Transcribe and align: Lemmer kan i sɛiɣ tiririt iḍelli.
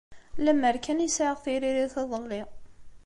Lemmer 0.45 0.75
kan 0.85 1.03
i 1.05 1.09
sɛiɣ 1.09 1.37
tiririt 1.43 1.95
iḍelli. 2.03 2.41